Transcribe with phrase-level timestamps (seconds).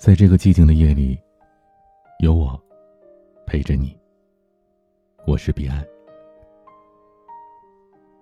[0.00, 1.20] 在这个寂静的夜里，
[2.20, 2.58] 有我
[3.46, 3.94] 陪着你。
[5.26, 5.86] 我是彼岸。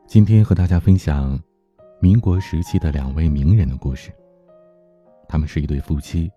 [0.04, 1.41] 今天和大家分享
[2.01, 4.11] 民国时期的两位名人的故事。
[5.29, 6.29] 他们是一对夫妻，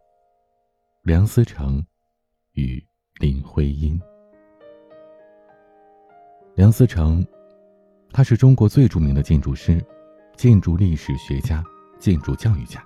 [1.02, 1.84] 梁思成
[2.54, 2.80] 与
[3.20, 4.00] 林徽因。
[6.54, 7.26] 梁思成，
[8.14, 9.84] 他是中国最著名的建筑师、
[10.38, 11.64] 建筑历史学家、
[11.98, 12.80] 建筑教育家。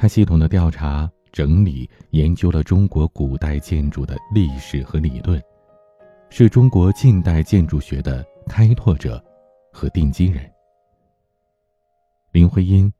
[0.00, 5.38] 他系统的调查、整理、研究了中国古代建筑的历史和理论，
[6.30, 9.22] 是中国近代建筑学的开拓者
[9.70, 10.50] 和奠基人。
[12.32, 12.90] 林徽因，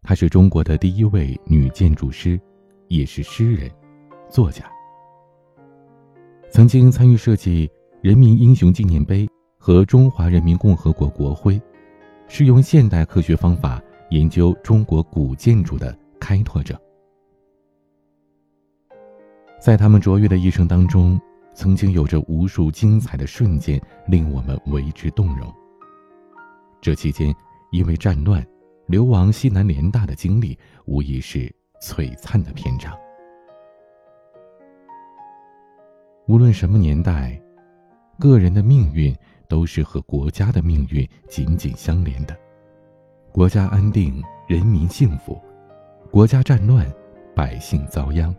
[0.00, 2.40] 她是中国的第一位女建筑师，
[2.88, 3.70] 也是诗人、
[4.30, 4.64] 作家，
[6.50, 7.70] 曾经参与设计
[8.00, 9.28] 人民英雄纪念碑
[9.58, 11.60] 和中华人民共和国国徽，
[12.28, 13.78] 是用现代科学方法
[14.08, 15.94] 研究中国古建筑的。
[16.20, 16.80] 开拓者，
[19.58, 21.20] 在他们卓越的一生当中，
[21.54, 25.52] 曾经有着无数精彩的瞬间，令我们为之动容。
[26.80, 27.34] 这期间，
[27.72, 28.46] 因为战乱，
[28.86, 32.96] 流亡西南联大的经历，无疑是璀璨的篇章。
[36.26, 37.40] 无论什么年代，
[38.18, 39.14] 个人的命运
[39.48, 42.36] 都是和国家的命运紧紧相连的。
[43.32, 45.40] 国家安定，人民幸福。
[46.10, 46.84] 国家战乱，
[47.36, 48.34] 百姓遭殃。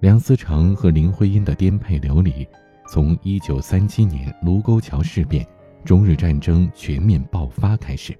[0.00, 2.44] 梁思成和林徽因的颠沛流离，
[2.88, 5.46] 从一九三七年卢沟桥事变、
[5.84, 8.12] 中日战争全面爆发开始。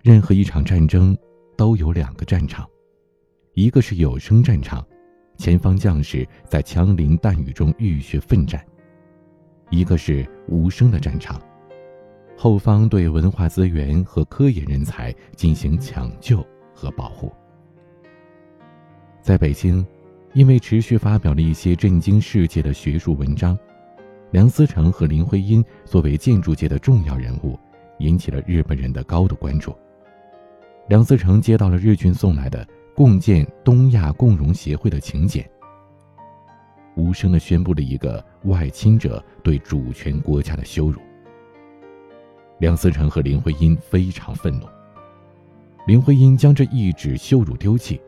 [0.00, 1.14] 任何一场战争
[1.54, 2.66] 都有两个战场，
[3.52, 4.82] 一个是有声战场，
[5.36, 8.58] 前方将士在枪林弹雨中浴血奋战；
[9.68, 11.38] 一个是无声的战场。
[12.42, 16.42] 后方对文化资源和科研人才进行抢救
[16.74, 17.30] 和保护。
[19.20, 19.86] 在北京，
[20.32, 23.58] 因为持续发表了一些震惊世界的学术文章，
[24.30, 27.58] 梁思成和林徽因作为建筑界的重要人物，
[27.98, 29.76] 引起了日本人的高度关注。
[30.88, 35.46] 梁思成接到了日军送来的共建东亚共荣协会的请柬，
[36.96, 41.02] 无声地宣布了一个外侵者对主权国家的羞辱。
[42.60, 44.66] 梁思成和林徽因非常愤怒。
[45.86, 48.00] 林徽因将这一纸羞辱丢弃，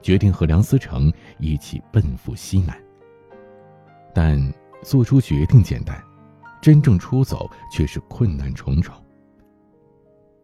[0.00, 2.80] 决定和梁思成一起奔赴西南。
[4.14, 4.40] 但
[4.82, 6.00] 做出决定简单，
[6.62, 8.94] 真正出走却是困难重重。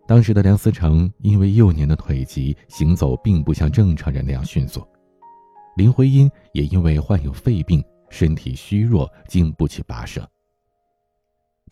[0.08, 4.80] 当时的梁思成因为幼年的腿疾，行走并不像正常人那样迅速；
[5.76, 10.28] 林徽因也因为患有肺病，身体虚弱，经不起跋涉。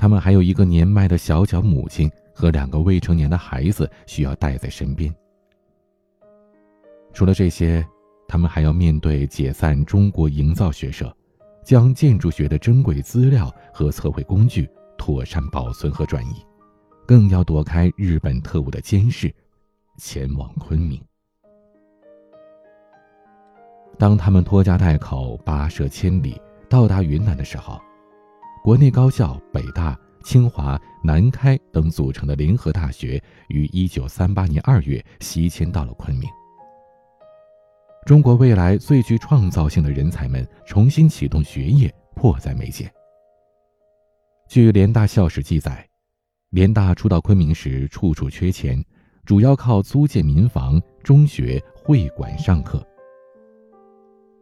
[0.00, 5.14] 他们还有一个年迈的小脚母亲和两个未成年的孩子需要带在身边。
[7.12, 7.86] 除了这些，
[8.26, 11.14] 他们还要面对解散中国营造学社，
[11.62, 14.66] 将建筑学的珍贵资料和测绘工具
[14.96, 16.46] 妥善保存和转移，
[17.06, 19.30] 更要躲开日本特务的监视，
[19.98, 20.98] 前往昆明。
[23.98, 26.40] 当他们拖家带口跋涉千里
[26.70, 27.78] 到达云南的时候。
[28.62, 36.28] 国内高校北大、清华、南开等组成的联合大学于一九三八年二月西迁到了昆明。
[38.04, 42.90] 中国未来最具创造性的人才们重新启动学业，迫在眉睫。
[44.46, 45.86] 据联大校史记载，
[46.50, 48.82] 联大初到昆明时，处处缺钱，
[49.24, 52.86] 主要靠租借民房、中学、会馆上课。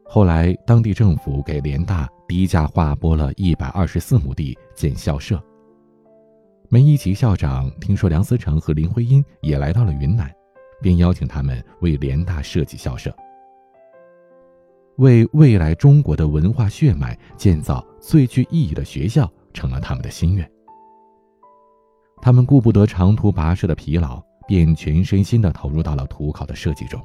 [0.04, 5.42] 后来，当地政府给联大低价划拨了一百二十四亩地建校舍。
[6.68, 10.30] 梅贻琦校长听说梁思成和林徽因也来到了云南，
[10.82, 13.12] 便邀请他们为联大设计校舍，
[14.96, 20.48] 为未来中国的文化血脉建造最具意义的学校，成了他们的心愿。
[22.20, 27.00] 他们顾不得长途跋涉的疲劳，便全身心地投入到了土考的设计中。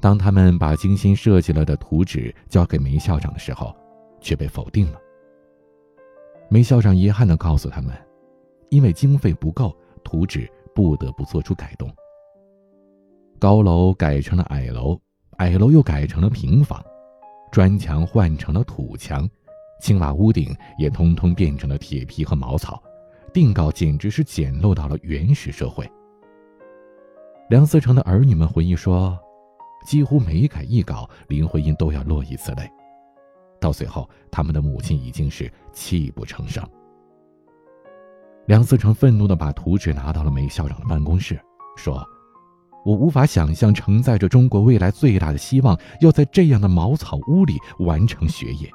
[0.00, 3.76] 当他们把精心设计了的图纸交给梅校长的时候，
[4.18, 4.98] 却被否定了。
[6.48, 7.94] 梅校长遗憾地告诉他们，
[8.70, 11.88] 因为经费不够，图纸不得不做出改动。
[13.38, 14.98] 高楼改成了矮楼，
[15.36, 16.82] 矮楼又改成了平房，
[17.52, 19.28] 砖墙换成了土墙，
[19.82, 22.82] 青瓦屋顶也通通变成了铁皮和茅草，
[23.34, 25.86] 定稿简直是简陋到了原始社会。
[27.50, 29.18] 梁思成的儿女们回忆说。
[29.84, 32.70] 几乎每改一稿，林徽因都要落一次泪。
[33.60, 36.66] 到最后，他们的母亲已经是泣不成声。
[38.46, 41.38] 梁思成愤怒地把图纸拿到了梅校长的办公室，
[41.76, 42.04] 说
[42.84, 48.68] ：“我无法想象承载着中国未来最大的希望，要在这样的茅草屋里完成学业。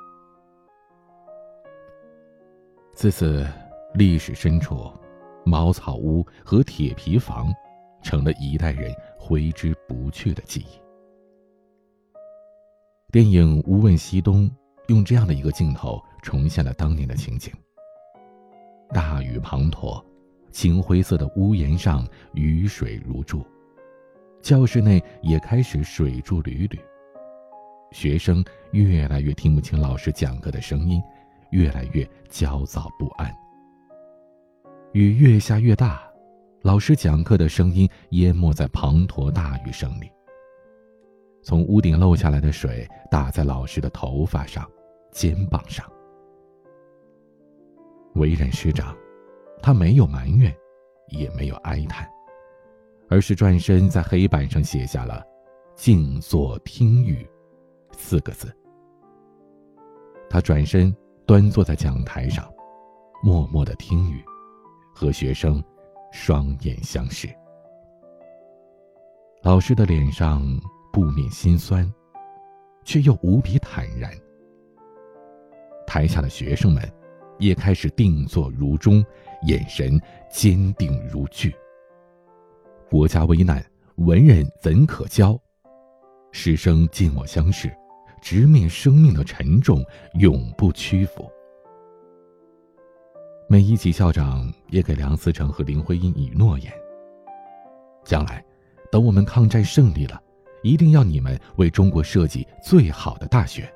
[2.93, 3.45] 自此，
[3.95, 4.91] 历史深处，
[5.45, 7.51] 茅草屋和铁皮房，
[8.03, 10.84] 成了一代人挥之不去的记忆。
[13.15, 14.43] 电影《无问西东》
[14.87, 17.49] 用这样的一个镜头重现了当年的情景。
[18.89, 20.03] 大雨滂沱，
[20.51, 23.41] 青灰色的屋檐上雨水如注，
[24.41, 26.77] 教室内也开始水柱缕缕，
[27.93, 31.01] 学生越来越听不清老师讲课的声音。
[31.51, 33.33] 越来越焦躁不安，
[34.91, 36.01] 雨越下越大，
[36.63, 40.11] 老师讲课的声音淹没在滂沱大雨声里。
[41.45, 44.69] 从屋顶漏下来的水打在老师的头发上、
[45.11, 45.89] 肩膀上。
[48.15, 48.97] 为人师长，
[49.61, 50.53] 他没有埋怨，
[51.09, 52.09] 也没有哀叹，
[53.09, 55.23] 而是转身在黑板上写下了
[55.75, 57.25] “静坐听雨”
[57.95, 58.51] 四个字。
[60.29, 60.93] 他转身。
[61.27, 62.47] 端坐在讲台上，
[63.23, 64.23] 默默的听雨，
[64.93, 65.59] 和学生
[66.11, 67.27] 双眼相视。
[69.41, 70.45] 老师的脸上
[70.95, 71.93] 不免心酸，
[72.85, 74.09] 却又无比坦然。
[75.85, 76.89] 台下的学生们
[77.37, 79.03] 也开始定坐如钟，
[79.45, 79.99] 眼神
[80.31, 81.53] 坚定如炬。
[82.89, 83.61] 国家危难，
[83.95, 85.37] 文人怎可骄？
[86.31, 87.69] 师生敬我相视。
[88.21, 89.83] 直面生命的沉重，
[90.13, 91.29] 永不屈服。
[93.49, 96.71] 每一级校长也给梁思成和林徽因以诺言：
[98.05, 98.41] 将来，
[98.89, 100.19] 等我们抗战胜利了，
[100.65, 103.71] 一定要你们为中国设计最好的大学。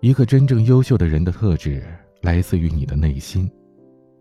[0.00, 1.86] 一个真正优秀的人的特质，
[2.22, 3.50] 来自于你的内心，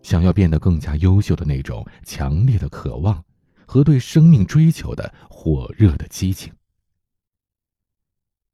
[0.02, 3.24] 想要变得更加优秀的那种强烈的渴望。
[3.66, 6.54] 和对生命追求的火热的激情，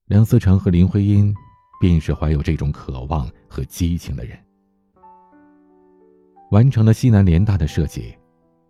[0.06, 1.32] 梁思成和林徽因
[1.80, 4.36] 便是怀有这种渴望和激情的人。
[6.50, 8.16] 完成了西南联大的设计，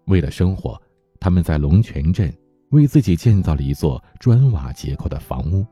[0.08, 0.80] 为了生活，
[1.24, 2.30] 他们在龙泉镇
[2.72, 5.66] 为自己建造了一座砖瓦结构的房屋。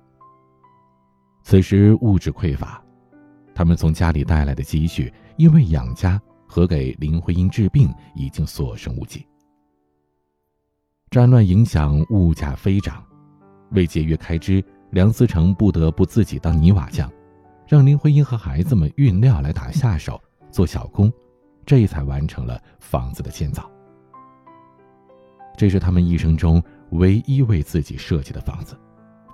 [1.44, 2.82] 此时物质匮乏，
[3.54, 6.18] 他们从家里带来的积蓄，因为养家
[6.48, 9.28] 和给林徽因治病，已经所剩无几。
[11.10, 13.04] 战乱影响物价飞涨，
[13.72, 17.12] 为节约开支，梁思成不得不自己当泥瓦匠，
[17.68, 20.18] 让林徽因和孩子们运料来打下手
[20.50, 21.12] 做小工，
[21.66, 23.70] 这才完成了房子的建造。
[25.56, 26.62] 这是他们一生中
[26.92, 28.78] 唯一为自己设计的房子，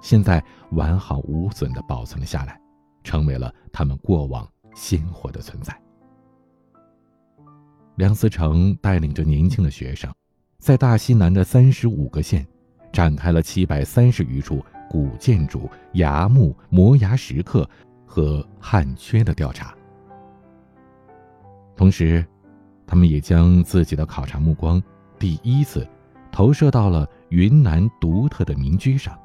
[0.02, 2.60] 现在完好无损的保存了下来，
[3.04, 5.76] 成为了他们过往鲜活的存在。
[7.96, 10.12] 梁思成带领着年轻的学生。
[10.60, 12.46] 在大西南的三十五个县，
[12.92, 17.70] 展开了七百三十余处古建筑、崖墓、摩崖石刻
[18.06, 19.74] 和汉阙的调查。
[21.76, 22.26] 同时，
[22.88, 24.82] 他们也将自己的考察目光
[25.20, 25.88] 第一次
[26.38, 29.18] 投射到了云南独特的民居上，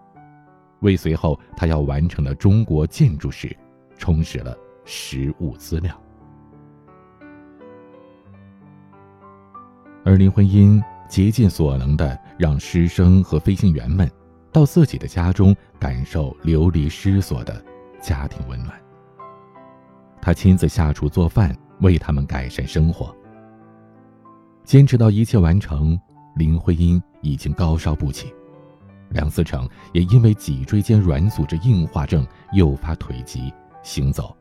[0.80, 3.54] 为随后他要完成的中国建筑史
[3.98, 4.56] 充实了
[4.86, 5.94] 实物资料。
[10.06, 10.82] 而林徽因。
[11.06, 14.10] 竭尽所能的让师生和飞行员们
[14.50, 17.62] 到自己的家中感受流离失所的
[18.00, 18.72] 家庭温暖。
[20.22, 23.14] 他亲自下厨做饭，为他们改善生活。
[24.64, 26.00] 坚持到一切完成，
[26.34, 28.34] 林徽因已经高烧不起，
[29.10, 34.36] 梁思成也因为脊椎间软组织硬化症诱发腿疾，行走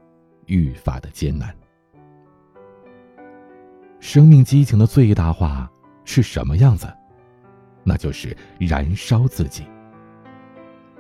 [0.46, 1.56] 愈发的艰难。
[4.00, 5.70] 生命激情的最大化。
[6.04, 6.92] 是什么样子？
[7.84, 9.64] 那就是燃烧自己。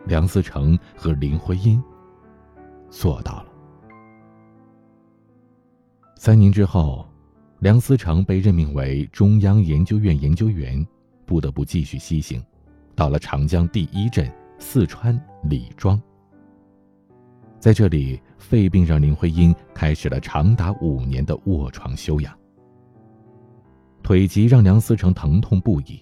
[0.05, 1.83] 梁思成和林徽因
[2.89, 3.47] 做到了。
[6.15, 7.05] 三年之后，
[7.61, 10.83] 梁思成被任命为中央研究院研究员，
[11.27, 12.43] 不得不继续西行，
[12.95, 14.27] 到了长江第一镇
[14.57, 16.01] 四川李庄。
[17.59, 22.35] 在这里，肺病让林徽因开始了长达五年的卧床休养。
[24.01, 26.01] 腿疾让梁思成疼痛不已，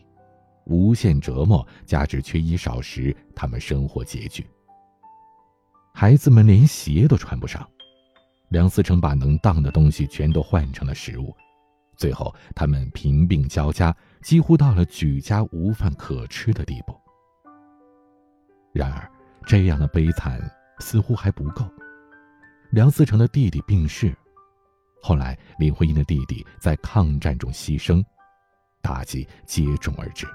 [0.63, 4.47] 无限折磨加之缺衣少食，他们生活拮据。
[5.93, 7.67] 孩子们连鞋都穿不上，
[8.47, 11.35] 梁思成把能当的东西全都换成了食物，
[11.99, 16.97] 最后他们贫病交加，几乎到了举家无饭可吃的地步。
[18.71, 19.11] 然而，
[19.45, 20.39] 这样的悲惨
[20.79, 21.69] 似乎还不够，
[22.71, 24.15] 梁思成的弟弟病逝。
[25.01, 28.01] 后来，林徽因的弟弟在抗战中牺牲，
[28.81, 30.25] 打击接踵而至。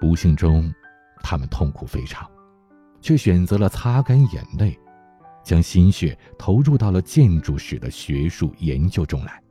[0.00, 0.74] 不幸中，
[1.22, 2.28] 他们痛苦非常，
[3.00, 4.76] 却选择了擦干眼泪，
[5.42, 9.42] 将心血投入到了建筑史的学术研究中来，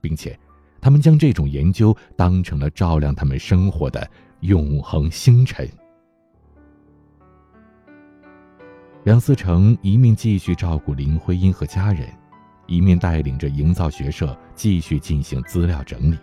[0.00, 0.38] 并且，
[0.80, 4.08] 他们将这种研究当成了照亮他们生活的
[4.40, 5.68] 永恒星辰。
[9.04, 12.08] 梁思成一面继续照顾林徽因和家人，
[12.66, 16.18] 一面带领着营造学社继续进行资料整理。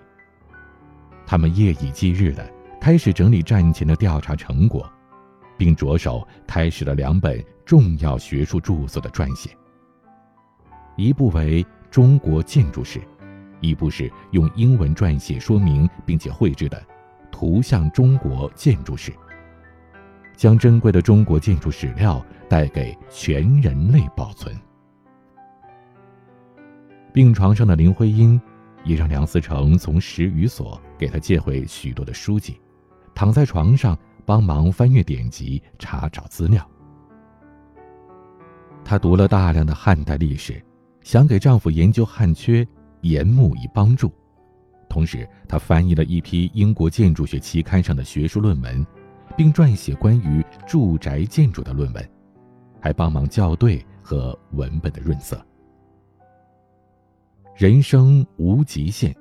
[1.25, 2.49] 他们夜以继日的
[2.79, 4.89] 开始整理战前的调查成果，
[5.59, 9.49] 并着手开始了两本重要学术著作的撰写。
[10.95, 11.61] 一部为
[11.91, 12.99] 《中国建筑史》，
[13.59, 16.77] 一部是用英文撰写说明并且绘制的
[17.29, 19.11] 《图像中国建筑史》。
[20.37, 24.55] 将珍贵的中国建筑史料带给全人类保存。
[27.11, 28.39] 病床上的林徽因，
[28.85, 32.61] 也让梁思成从十余所给他借回许多的书籍，
[33.13, 33.97] 躺在床上
[34.29, 36.63] 帮忙翻阅典籍、查找资料。
[38.85, 40.63] 她读了大量的汉代历史，
[41.01, 42.63] 想给丈夫研究汉缺
[43.01, 44.13] 沿目以帮助，
[44.87, 48.85] 同时她翻译了一批英国建筑学期刊上的学术论文。
[49.37, 52.09] 并撰写关于住宅建筑的论文，
[52.81, 55.41] 还帮忙校对和文本的润色。
[57.55, 59.15] 人生无极限，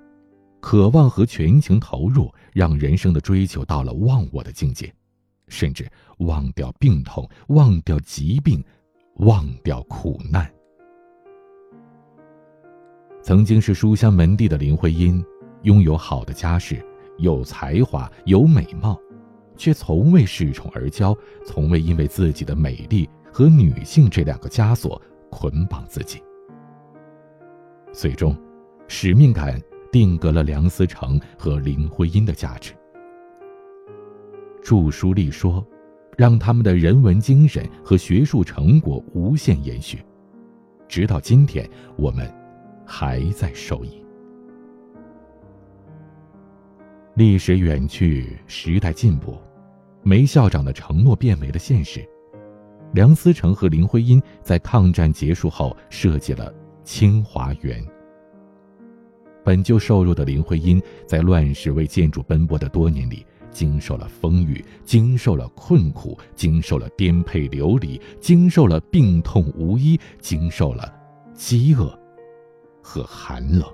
[0.58, 4.92] 渴望和全情投入，让人生的追求到了忘我的境界，
[5.48, 5.86] 甚至
[6.18, 8.62] 忘掉病痛，忘掉疾病，
[9.16, 10.50] 忘掉苦难。
[13.22, 15.24] 曾经是书香门第的林徽因，
[15.62, 16.84] 拥有好的家世，
[17.18, 18.98] 有才华，有美貌。
[19.56, 21.12] 却从未恃宠而骄，
[21.44, 25.02] 从未因为自己的美丽和女性这两个枷锁
[25.32, 26.22] 捆绑自己。
[27.92, 28.40] 最终，
[28.86, 32.72] 使命感定格了梁思成和林徽因的价值。
[34.62, 35.64] 著书立说，
[36.16, 39.98] 让他们的人文精神和学术成果无限延续，
[40.88, 42.32] 直到今天，我们
[42.84, 44.02] 还在受益。
[47.14, 49.36] 历史远去，时代进步。
[50.04, 52.06] 梅校长的承诺变为了现实。
[52.92, 57.84] 梁思成和林徽因在抗战结束后设计了清华园。
[59.44, 70.92] 本就瘦弱的林徽因，在乱世为建筑奔波的多年里，经受了风雨，经受了困苦，经受了颠沛流离，经受了病痛无医，经受了
[71.34, 71.98] 饥饿
[72.82, 73.68] 和寒冷。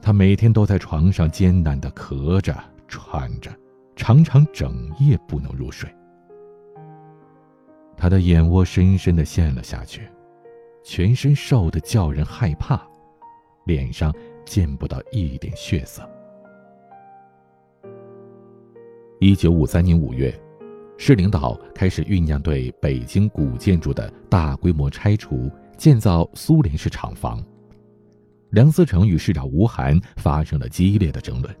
[0.00, 2.56] 他每天都在床上艰难地咳着。
[2.88, 3.50] 喘着，
[3.96, 5.88] 常常整夜不能入睡。
[7.96, 10.06] 他的眼窝深深的陷了下去，
[10.84, 12.86] 全身瘦得叫人害怕，
[13.64, 16.06] 脸上见不到一点血色。
[19.24, 20.36] 一九五三年五月，
[20.98, 27.40] 市领导开始酝酿对北京古建筑的大规模拆除，建造苏联式厂房。
[28.50, 31.54] 梁思成与市长吴晗发生了激烈的争论。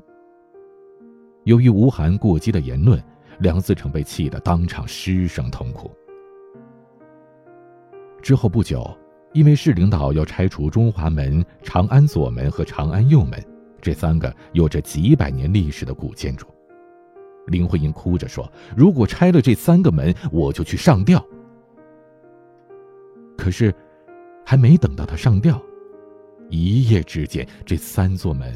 [1.44, 3.00] 由于吴晗过激的言论，
[3.38, 5.88] 梁思成被气得当场失声痛哭。
[8.20, 8.84] 之后不久，
[9.34, 13.40] 因为市领导要拆除中华门、长安左门和长安右门
[13.80, 16.44] 这三个有着几百年历史的古建筑，
[17.46, 21.24] 林徽因哭着说：“如果拆了这三个门，我就去上吊。”
[23.36, 23.74] 可是，
[24.44, 25.60] 还没等到他上吊，
[26.48, 28.54] 一夜之间，这三座门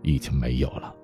[0.00, 0.94] 已经没有了。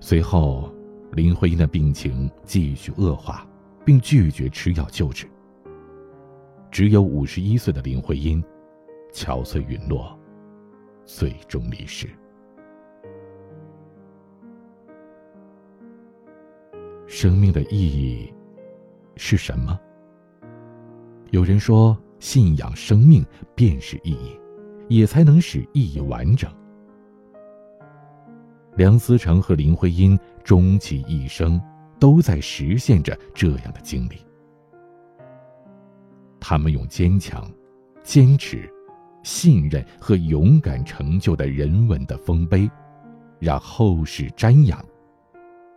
[0.00, 0.72] 随后，
[1.12, 3.46] 林徽因的病情继续恶化，
[3.84, 5.28] 并拒绝吃药救治。
[6.70, 8.42] 只有五十一岁的林徽因，
[9.12, 10.18] 憔悴陨落，
[11.04, 12.08] 最终离世。
[17.12, 18.32] 生命的意义
[19.16, 19.76] 是什么？
[21.32, 24.38] 有人说，信仰生命便是意义，
[24.88, 26.48] 也才能使意义完整。
[28.76, 31.60] 梁思成和林徽因终其一生，
[31.98, 34.24] 都在实现着这样的经历。
[36.38, 37.50] 他们用坚强、
[38.04, 38.72] 坚持、
[39.24, 42.70] 信任和勇敢成就的人文的丰碑，
[43.40, 44.82] 让后世瞻仰，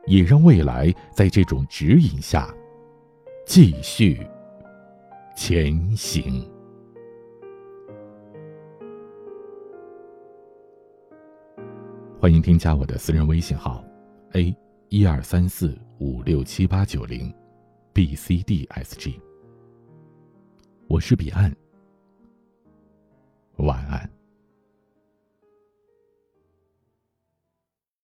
[0.06, 2.54] 也让未来在这种指引下
[3.46, 4.26] 继续
[5.36, 6.50] 前行。
[12.20, 13.84] 欢迎添加我的私人微信号
[14.32, 14.56] a
[14.90, 17.34] 一二三四五六七八九零
[17.94, 19.20] bcdsg
[20.88, 21.54] 我是彼岸
[23.58, 24.23] 晚安。